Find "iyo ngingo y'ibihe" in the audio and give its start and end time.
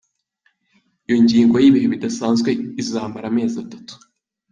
1.05-1.87